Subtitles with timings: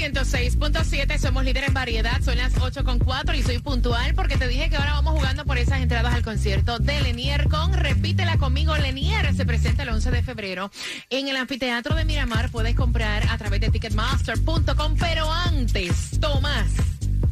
[0.00, 4.76] 106.7, somos líderes en variedad, son las 8.4 y soy puntual porque te dije que
[4.76, 9.44] ahora vamos jugando por esas entradas al concierto de Lenier con Repítela conmigo, Lenier se
[9.44, 10.70] presenta el 11 de febrero
[11.10, 16.89] en el anfiteatro de Miramar, puedes comprar a través de ticketmaster.com, pero antes, Tomás.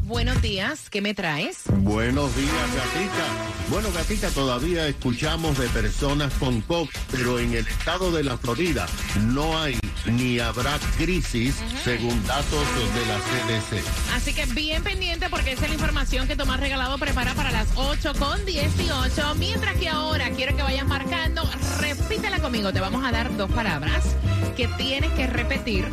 [0.09, 1.65] Buenos días, ¿qué me traes?
[1.71, 3.27] Buenos días, gatita.
[3.69, 8.87] Bueno, gatita, todavía escuchamos de personas con COVID, pero en el estado de la Florida
[9.21, 13.85] no hay ni habrá crisis, según datos de la CDC.
[14.15, 17.69] Así que bien pendiente porque esa es la información que Tomás Regalado prepara para las
[17.77, 19.35] 8 con 18.
[19.35, 21.43] Mientras que ahora quiero que vayas marcando,
[21.81, 22.73] repítela conmigo.
[22.73, 24.17] Te vamos a dar dos palabras
[24.57, 25.85] que tienes que repetir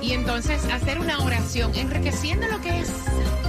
[0.00, 2.90] y entonces hacer una oración enriqueciendo lo que es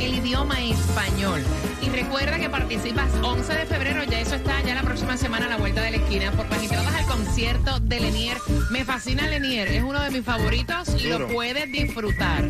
[0.08, 1.44] el idioma español.
[1.82, 5.50] Y recuerda que participas 11 de febrero, ya eso está ya la próxima semana a
[5.50, 8.38] la vuelta de la esquina por entradas al concierto de Lenier.
[8.72, 12.48] Me fascina Lenier, es uno de mis favoritos y lo puedes disfrutar.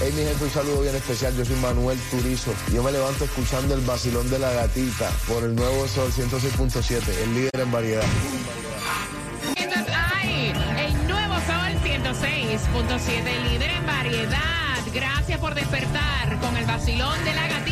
[0.00, 1.36] Hey mi gente, un saludo bien especial.
[1.36, 2.52] Yo soy Manuel Turizo.
[2.74, 7.34] Yo me levanto escuchando el vacilón de la gatita por el nuevo Sol 106.7, el
[7.34, 8.04] líder en variedad.
[9.56, 10.52] Entonces, ay,
[10.86, 14.78] el nuevo Sol 106.7, líder en variedad.
[14.92, 17.69] Gracias por despertar con el vacilón de la gatita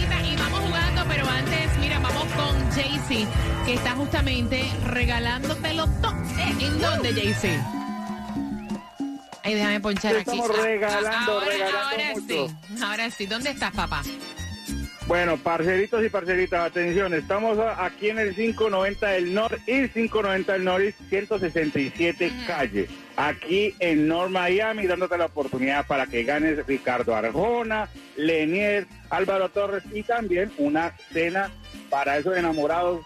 [2.38, 3.26] con Jaycee,
[3.66, 6.14] que está justamente regalándotelo todo.
[6.38, 7.60] ¿En dónde, Jaycee?
[9.42, 10.30] Ay, déjame ponchar aquí.
[10.30, 12.48] Estamos regalando, ahora, regalando ahora mucho.
[12.48, 13.26] sí, ahora sí.
[13.26, 14.02] ¿Dónde estás, papá?
[15.08, 20.64] Bueno, parceritos y parceritas, atención, estamos aquí en el 590 del Norte y 590 del
[20.64, 27.88] Norte, 167 calle, aquí en North Miami, dándote la oportunidad para que ganes Ricardo Arjona,
[28.18, 31.50] Lenier, Álvaro Torres y también una cena
[31.88, 33.00] para esos enamorados,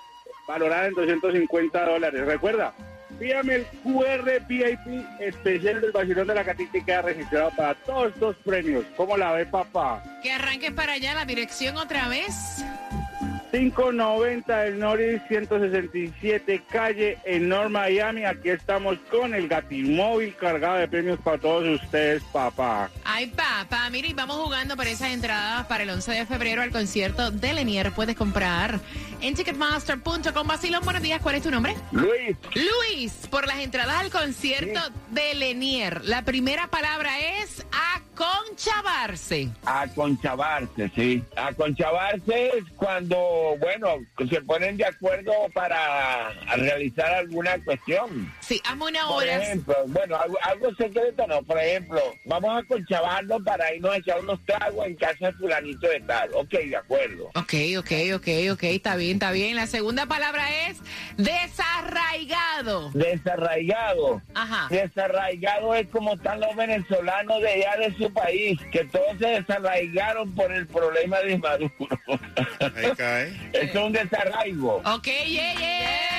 [0.48, 2.26] valorada en 250 dólares.
[2.26, 2.74] Recuerda,
[3.22, 6.44] pídame el QR VIP especial del Basilón de la
[6.84, 8.84] queda registrado para todos estos premios.
[8.96, 10.02] ¿Cómo la ve, papá?
[10.24, 12.64] Que arranques para allá la dirección otra vez.
[13.52, 18.24] 590 del Norris 167 calle en North Miami.
[18.24, 22.90] Aquí estamos con el Gatimóvil cargado de premios para todos ustedes, papá.
[23.04, 26.70] Ay, papá, mira, y vamos jugando por esas entradas para el 11 de febrero al
[26.70, 27.92] concierto de Lenier.
[27.92, 28.80] Puedes comprar
[29.20, 30.46] en ticketmaster.com.
[30.46, 31.20] Basilón, buenos días.
[31.22, 31.74] ¿Cuál es tu nombre?
[31.92, 36.04] Luis, Luis, por las entradas al concierto de Lenier.
[36.04, 37.64] La primera palabra es
[38.14, 39.50] aconchabarse.
[39.64, 41.22] Aconchabarse, sí.
[41.36, 43.16] Aconchabarse es cuando,
[43.58, 43.96] bueno,
[44.28, 48.32] se ponen de acuerdo para realizar alguna cuestión.
[48.40, 49.36] Sí, hazme una Por hora.
[49.42, 51.42] ejemplo, bueno, algo, algo secreto no.
[51.42, 55.88] Por ejemplo, vamos a conchabarnos para irnos a echar unos tragos en casa de fulanito
[55.88, 56.30] de tal.
[56.34, 57.26] Ok, de acuerdo.
[57.34, 59.56] Ok, ok, ok, ok, está bien, está bien.
[59.56, 60.78] La segunda palabra es
[61.16, 62.90] desarraigado.
[62.92, 64.22] Desarraigado.
[64.34, 64.66] Ajá.
[64.70, 70.34] Desarraigado es como están los venezolanos de allá de su país, que todos se desarraigaron
[70.34, 71.72] por el problema de Maduro.
[72.76, 73.31] Ahí cae.
[73.52, 74.82] Es un desarraigo.
[74.84, 76.12] Ok, yeah, yeah.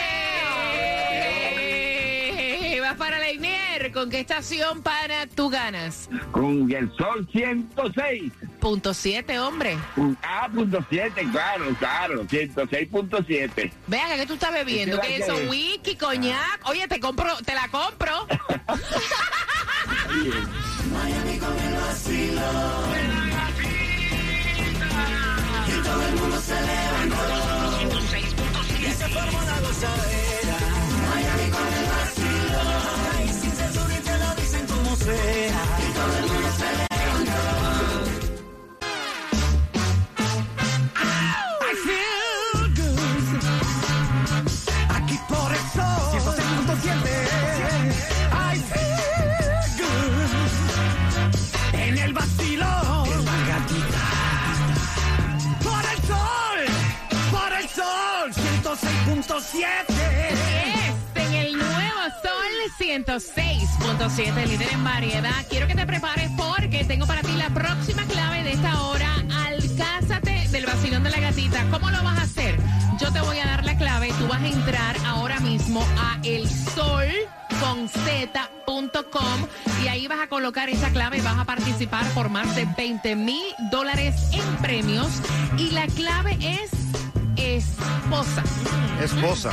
[2.83, 3.93] Vas para Lenier.
[3.93, 6.09] ¿Con qué estación para tú ganas?
[6.31, 8.33] Con el sol 106.
[8.59, 9.77] Punto siete, hombre.
[10.21, 13.71] Ah, punto 7, claro, claro, 106.7.
[13.87, 14.99] Vean, ¿qué tú estás bebiendo?
[14.99, 15.35] ¿Qué ¿Qué es eso?
[15.49, 16.61] Whisky, coñac.
[16.65, 18.27] Oye, te compro, te la compro.
[63.19, 65.45] 106.7, líder en variedad.
[65.47, 69.07] Quiero que te prepares porque tengo para ti la próxima clave de esta hora.
[69.45, 71.63] Alcázate del vacilón de la gatita.
[71.69, 72.57] ¿Cómo lo vas a hacer?
[72.99, 74.11] Yo te voy a dar la clave.
[74.17, 77.05] Tú vas a entrar ahora mismo a el sol
[77.59, 79.47] con z.com
[79.83, 83.45] y ahí vas a colocar esa clave vas a participar por más de 20 mil
[83.69, 85.21] dólares en premios.
[85.59, 86.71] Y la clave es
[87.37, 88.43] esposa.
[88.99, 89.51] Esposa.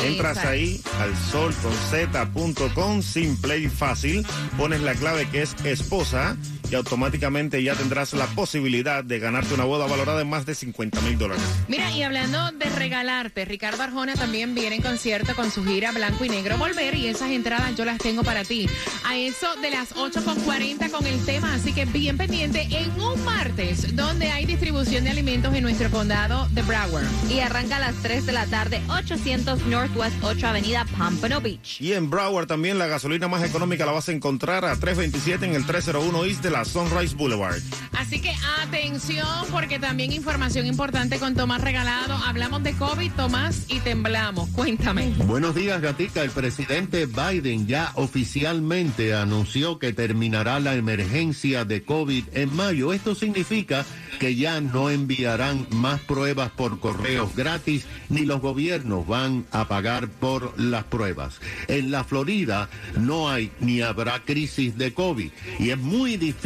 [0.00, 0.48] Entras Exacto.
[0.48, 4.26] ahí al solconz.com, simple y fácil.
[4.56, 6.36] Pones la clave que es esposa
[6.70, 11.00] y automáticamente ya tendrás la posibilidad de ganarte una boda valorada en más de 50
[11.02, 11.42] mil dólares.
[11.68, 16.24] Mira, y hablando de regalarte, Ricardo Arjona también viene en concierto con su gira Blanco
[16.24, 18.68] y Negro Volver y esas entradas yo las tengo para ti.
[19.04, 23.94] A eso de las 8.40 con el tema, así que bien pendiente en un martes
[23.94, 27.06] donde hay distribución de alimentos en nuestro condado de Broward.
[27.30, 31.80] Y arranca a las 3 de la tarde, 800 Northwest 8 Avenida Pompano Beach.
[31.80, 35.54] Y en Broward también la gasolina más económica la vas a encontrar a 327 en
[35.54, 37.60] el 301 East de la Sunrise Boulevard.
[37.92, 38.32] Así que
[38.62, 42.14] atención porque también información importante con Tomás Regalado.
[42.14, 44.48] Hablamos de COVID, Tomás, y temblamos.
[44.50, 45.12] Cuéntame.
[45.26, 46.22] Buenos días, Gatica.
[46.22, 52.92] El presidente Biden ya oficialmente anunció que terminará la emergencia de COVID en mayo.
[52.92, 53.84] Esto significa
[54.18, 60.08] que ya no enviarán más pruebas por correos gratis, ni los gobiernos van a pagar
[60.08, 61.40] por las pruebas.
[61.68, 66.45] En la Florida no hay ni habrá crisis de COVID y es muy difícil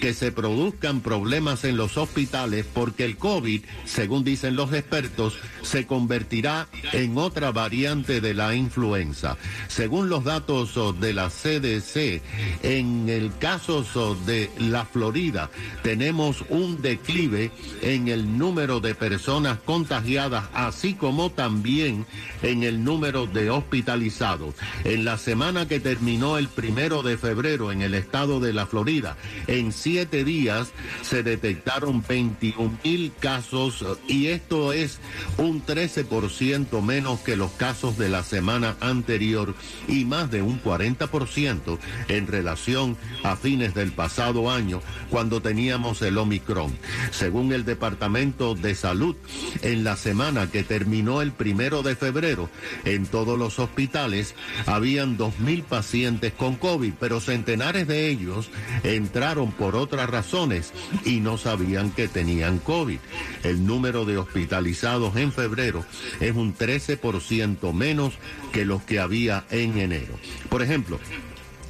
[0.00, 5.86] que se produzcan problemas en los hospitales porque el COVID, según dicen los expertos, se
[5.86, 9.36] convertirá en otra variante de la influenza.
[9.68, 12.20] Según los datos oh, de la CDC,
[12.64, 15.50] en el caso oh, de la Florida
[15.84, 22.06] tenemos un declive en el número de personas contagiadas, así como también
[22.42, 24.56] en el número de hospitalizados.
[24.82, 29.11] En la semana que terminó el primero de febrero en el estado de la Florida,
[29.46, 34.98] en siete días se detectaron 21 mil casos y esto es
[35.38, 39.54] un 13% menos que los casos de la semana anterior
[39.88, 41.78] y más de un 40%
[42.08, 46.76] en relación a fines del pasado año cuando teníamos el Omicron.
[47.10, 49.16] Según el Departamento de Salud,
[49.62, 52.48] en la semana que terminó el primero de febrero,
[52.84, 54.34] en todos los hospitales
[54.66, 58.48] habían 2.000 pacientes con COVID, pero centenares de ellos
[58.82, 60.72] en entraron por otras razones
[61.04, 62.98] y no sabían que tenían COVID.
[63.42, 65.84] El número de hospitalizados en febrero
[66.20, 68.14] es un 13% menos
[68.52, 70.14] que los que había en enero.
[70.48, 71.00] Por ejemplo,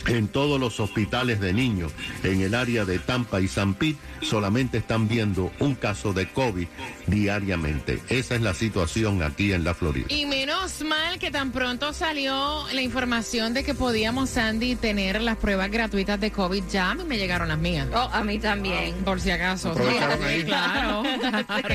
[0.06, 1.92] en todos los hospitales de niños
[2.22, 6.66] en el área de Tampa y San Pete solamente están viendo un caso de COVID
[7.06, 8.00] diariamente.
[8.08, 10.06] Esa es la situación aquí en la Florida.
[10.08, 15.36] Y menos mal que tan pronto salió la información de que podíamos, Sandy, tener las
[15.36, 16.64] pruebas gratuitas de COVID.
[16.70, 17.88] Ya a mí me llegaron las mías.
[17.92, 18.94] Oh, a mí también.
[19.04, 19.74] Por si acaso.
[19.78, 20.42] Ahí.
[20.52, 21.02] Claro.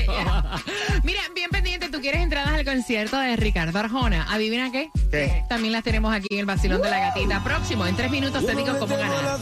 [0.04, 0.42] claro.
[1.04, 1.50] Mira, bien
[1.90, 4.26] tú quieres entradas al concierto de Ricardo Arjona.
[4.32, 4.90] ¿Adivina qué?
[5.10, 5.44] ¿Qué?
[5.48, 7.42] También las tenemos aquí en el Vacilón de la Gatita.
[7.42, 9.38] Próximo, en tres minutos te digo cómo ganar.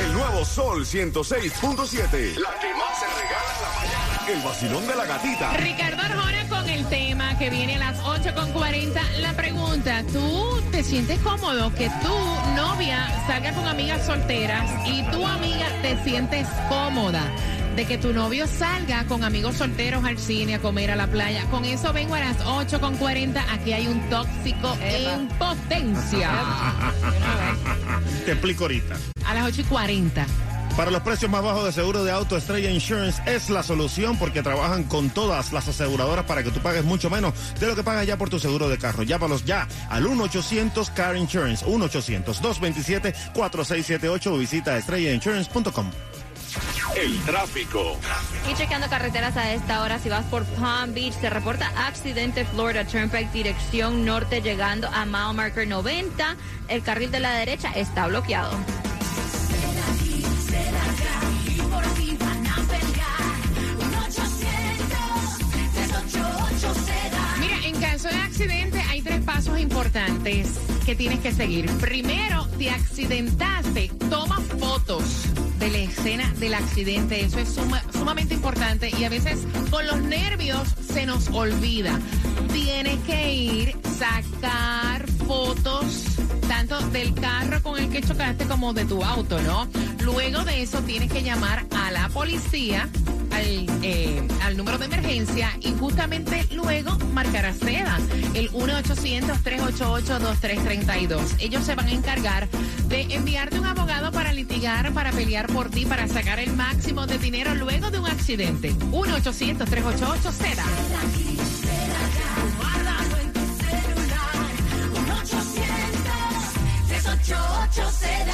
[0.00, 2.38] El nuevo Sol 106.7.
[2.38, 4.04] La que más se regala en la mañana.
[4.26, 5.52] El vacilón de la gatita.
[5.54, 9.18] Ricardo Arjona con el tema que viene a las 8.40.
[9.20, 15.26] La pregunta, ¿tú te sientes cómodo que tu novia salga con amigas solteras y tu
[15.26, 17.22] amiga te sientes cómoda?
[17.76, 21.44] De que tu novio salga con amigos solteros al cine, a comer a la playa.
[21.50, 23.44] Con eso vengo a las 8.40.
[23.50, 26.30] Aquí hay un tóxico en potencia.
[28.24, 28.96] Te explico ahorita.
[29.26, 30.24] A las 8.40.
[30.76, 34.42] Para los precios más bajos de seguro de auto, Estrella Insurance es la solución porque
[34.42, 38.08] trabajan con todas las aseguradoras para que tú pagues mucho menos de lo que pagas
[38.08, 39.04] ya por tu seguro de carro.
[39.04, 45.92] Llámalos ya al 1-800-CAR Insurance, 1-800-227-4678 o visita estrellainsurance.com.
[46.96, 47.98] El tráfico.
[48.48, 52.84] Y chequeando carreteras a esta hora, si vas por Palm Beach, se reporta accidente Florida
[52.84, 56.36] Turnpike, dirección norte, llegando a mile marker 90.
[56.68, 58.52] El carril de la derecha está bloqueado.
[67.40, 71.68] Mira, en caso de accidente hay tres pasos importantes que tienes que seguir.
[71.78, 75.26] Primero, te accidentaste, toma fotos
[75.64, 77.24] de la escena del accidente.
[77.24, 79.38] Eso es suma- sumamente importante y a veces
[79.70, 81.98] con los nervios se nos olvida.
[82.52, 86.04] Tienes que ir, sacar fotos
[86.48, 89.66] tanto del carro con el que chocaste como de tu auto, ¿no?
[90.02, 92.88] Luego de eso tienes que llamar a la policía,
[93.34, 97.98] al, eh, al número de emergencia y justamente luego marcar a seda,
[98.34, 101.36] el 1-800-388-2332.
[101.40, 102.48] Ellos se van a encargar
[102.88, 107.18] de enviarte un abogado para litigar, para pelear por ti, para sacar el máximo de
[107.18, 108.72] dinero luego de un accidente.
[108.74, 110.64] 1-800-388-seda.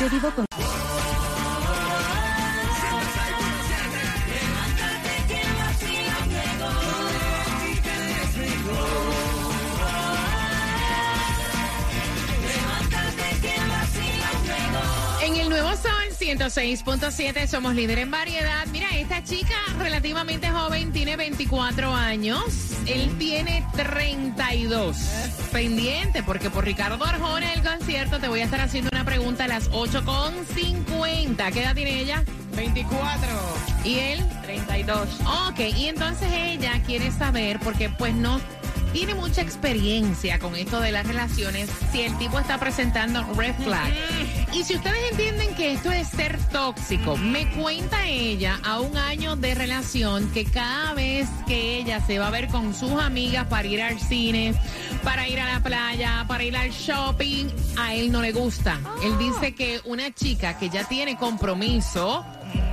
[0.00, 0.47] Yo vivo con...
[16.30, 18.64] 106.7 somos líder en variedad.
[18.70, 22.44] Mira, esta chica relativamente joven tiene 24 años.
[22.87, 24.96] Él tiene 32.
[25.50, 29.49] Pendiente, porque por Ricardo Arjona el concierto te voy a estar haciendo una pregunta a
[29.49, 31.52] las 8.50.
[31.52, 32.22] ¿Qué edad tiene ella?
[32.54, 33.28] 24.
[33.82, 34.25] ¿Y él?
[34.42, 35.08] 32.
[35.49, 38.40] Ok, y entonces ella quiere saber, porque pues no
[38.92, 43.92] tiene mucha experiencia con esto de las relaciones, si el tipo está presentando red flag.
[44.52, 49.37] Y si ustedes entienden que esto es ser tóxico, me cuenta ella a un año
[49.37, 53.68] de relación que cada vez que ella se va a ver con sus amigas para
[53.68, 54.54] ir al cine,
[55.04, 57.47] para ir a la playa, para ir al shopping,
[57.78, 58.80] a él no le gusta.
[59.04, 62.25] Él dice que una chica que ya tiene compromiso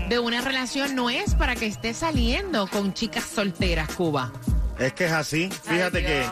[0.10, 4.32] de una relación no es para que esté saliendo con chicas solteras, Cuba.
[4.80, 5.50] Es que es así.
[5.64, 6.26] Fíjate que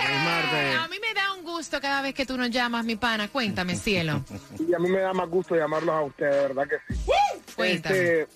[0.00, 0.76] Feliz martes.
[0.78, 1.07] A mí me
[1.58, 3.26] gusto cada vez que tú nos llamas, mi pana.
[3.28, 4.22] Cuéntame, cielo.
[4.68, 7.00] Y a mí me da más gusto llamarlos a ustedes, de verdad que sí.
[7.56, 7.96] Cuéntame.
[7.96, 8.28] Este,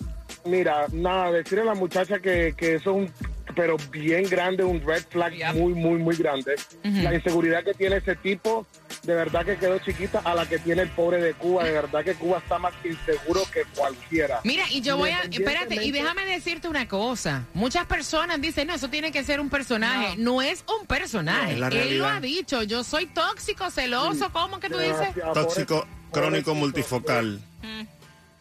[0.45, 4.81] mira, nada, decirle a la muchacha que, que eso es un, pero bien grande, un
[4.85, 6.55] red flag muy, muy, muy grande.
[6.83, 8.65] La inseguridad que tiene ese tipo,
[9.03, 11.63] de verdad que quedó chiquita a la que tiene el pobre de Cuba.
[11.63, 14.41] De verdad que Cuba está más inseguro que cualquiera.
[14.43, 17.45] Mira, y yo voy a, espérate, y déjame decirte una cosa.
[17.53, 20.15] Muchas personas dicen, no, eso tiene que ser un personaje.
[20.17, 21.55] No, es un personaje.
[21.55, 25.09] No, es la Él lo ha dicho, yo soy tóxico, celoso, ¿cómo que tú dices?
[25.33, 27.41] Tóxico crónico multifocal.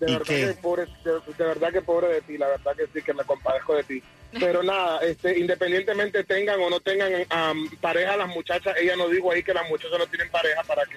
[0.03, 2.89] De ¿Y verdad, que pobre, de, de verdad que pobre de ti, la verdad que
[2.93, 4.03] sí, que me compadezco de ti.
[4.41, 7.13] Pero nada, este, independientemente tengan o no tengan
[7.81, 10.97] pareja las muchachas, ella no dijo ahí que las muchachas no tienen pareja para que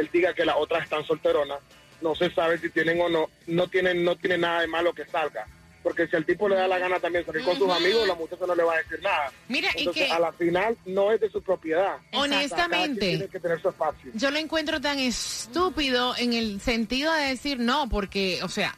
[0.00, 1.58] él diga que las otras están solteronas.
[2.00, 5.04] No se sabe si tienen o no, no tienen, no tiene nada de malo que
[5.04, 5.46] salga.
[5.86, 8.44] Porque si al tipo le da la gana también salir con sus amigos, la muchacha
[8.44, 9.30] no le va a decir nada.
[9.46, 11.98] Mira, y que- a la final no es de su propiedad.
[12.12, 13.08] Honestamente.
[13.10, 14.10] Tiene que tener su espacio.
[14.14, 18.74] Yo lo encuentro tan estúpido en el sentido de decir no, porque, o sea,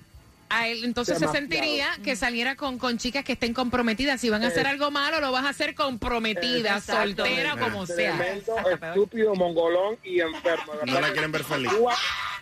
[0.51, 1.47] a él entonces Demasiado.
[1.49, 4.21] se sentiría que saliera con, con chicas que estén comprometidas.
[4.21, 4.69] Si van a hacer Eh.
[4.69, 7.25] algo malo, lo vas a hacer comprometida, Exacto.
[7.25, 8.17] soltera o como sea.
[8.19, 8.55] Tremendo,
[8.89, 10.75] estúpido, mongolón y enfermo.
[10.85, 11.73] No la quieren ver feliz.
[11.73, 11.95] Cuba,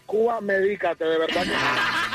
[0.07, 1.51] Cuba, medícate, de verdad que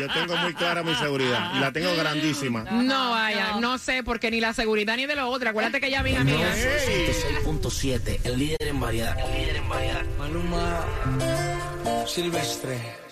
[0.00, 2.64] Yo tengo muy clara mi seguridad y la tengo grandísima.
[2.64, 5.50] No vaya, no sé, porque ni la seguridad ni de lo otro.
[5.50, 6.54] Acuérdate que ella es mi amiga.
[6.54, 9.18] 106.7, el líder en variedad.
[9.18, 10.04] El líder en variedad.
[10.18, 10.84] Maluma
[12.06, 13.03] Silvestre.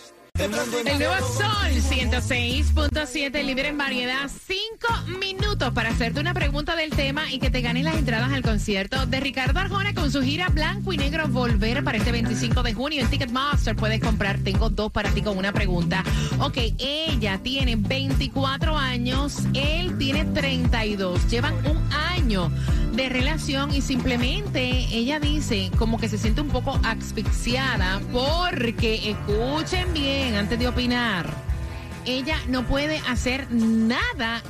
[0.43, 4.29] El nuevo Sol 106.7, líder en variedad.
[4.29, 4.89] Cinco
[5.21, 9.07] minutos para hacerte una pregunta del tema y que te ganes las entradas al concierto
[9.07, 13.03] de Ricardo Arjona con su gira Blanco y Negro Volver para este 25 de junio
[13.03, 13.77] en Ticketmaster.
[13.77, 16.03] Puedes comprar, tengo dos para ti con una pregunta.
[16.41, 21.31] Ok, ella tiene 24 años, él tiene 32.
[21.31, 22.51] Llevan un año
[22.92, 29.92] de relación y simplemente ella dice como que se siente un poco asfixiada porque escuchen
[29.92, 31.28] bien antes de opinar.
[32.05, 34.42] Ella no puede hacer nada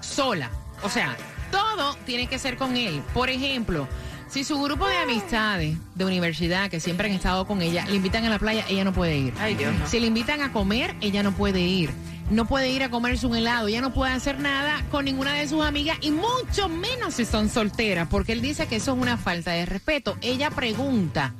[0.00, 0.50] sola.
[0.82, 1.16] O sea,
[1.50, 3.02] todo tiene que ser con él.
[3.12, 3.88] Por ejemplo,
[4.28, 8.24] si su grupo de amistades de universidad que siempre han estado con ella le invitan
[8.24, 9.34] a la playa, ella no puede ir.
[9.38, 9.86] Ay, Dios, no.
[9.86, 11.90] Si le invitan a comer, ella no puede ir.
[12.28, 15.46] No puede ir a comerse un helado, ella no puede hacer nada con ninguna de
[15.46, 19.16] sus amigas y mucho menos si son solteras, porque él dice que eso es una
[19.16, 20.16] falta de respeto.
[20.22, 21.34] Ella pregunta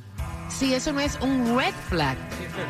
[0.49, 2.17] si eso no es un red flag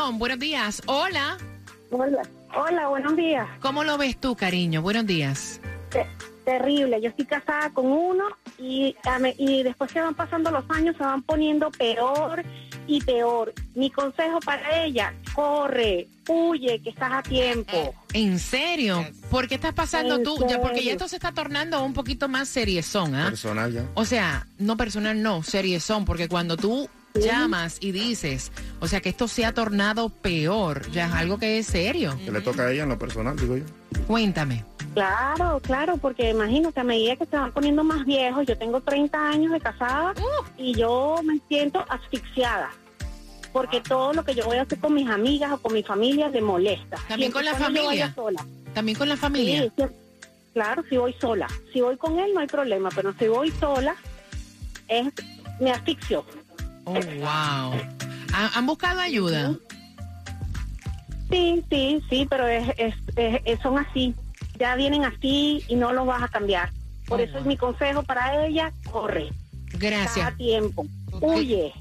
[0.09, 0.81] Buenos días.
[0.87, 1.37] Hola.
[1.91, 2.21] Hola,
[2.55, 3.47] hola, buenos días.
[3.61, 4.81] ¿Cómo lo ves tú, cariño?
[4.81, 5.61] Buenos días.
[5.89, 6.07] Te-
[6.43, 8.23] terrible, yo estoy casada con uno
[8.57, 12.43] y, a me- y después que van pasando los años se van poniendo peor
[12.87, 13.53] y peor.
[13.75, 17.93] Mi consejo para ella, corre, huye, que estás a tiempo.
[18.13, 19.05] ¿En serio?
[19.29, 20.45] ¿Por qué estás pasando tú?
[20.49, 23.25] Ya, porque ya esto se está tornando un poquito más seriezón, ¿ah?
[23.29, 23.85] Personal ya.
[23.93, 29.09] O sea, no personal, no, seriezón, porque cuando tú llamas y dices, o sea, que
[29.09, 32.17] esto se ha tornado peor, ya es algo que es serio.
[32.23, 33.65] Que le toca a ella en lo personal, digo yo.
[34.07, 34.63] Cuéntame.
[34.93, 39.29] Claro, claro, porque imagínate, a medida que se van poniendo más viejos, yo tengo 30
[39.29, 40.13] años de casada
[40.57, 42.71] y yo me siento asfixiada.
[43.53, 46.29] Porque todo lo que yo voy a hacer con mis amigas o con mi familia
[46.29, 46.97] le molesta.
[47.07, 48.13] También con la familia.
[48.13, 48.45] sola.
[48.73, 49.71] También con la familia.
[49.75, 49.83] Sí,
[50.53, 51.47] claro, si voy sola.
[51.73, 53.95] Si voy con él no hay problema, pero si voy sola,
[54.87, 55.07] es,
[55.59, 56.25] me asfixio.
[56.85, 57.79] Oh, wow.
[58.33, 59.53] ¿Han, buscado ayuda?
[61.29, 64.13] Sí, sí, sí, pero es, es- son así.
[64.59, 66.71] Ya vienen así y no los vas a cambiar.
[67.07, 69.29] Por eso es mi consejo para ella, corre.
[69.73, 70.27] Gracias.
[70.27, 70.85] A tiempo.
[71.19, 71.73] Huye.